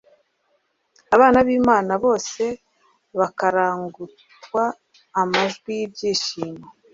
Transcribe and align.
abana 1.15 1.37
b'Imana 1.45 1.93
bose 2.03 2.43
bakarangurtua 3.19 4.63
amajwi 5.21 5.69
y'ibyishimo,'» 5.79 6.67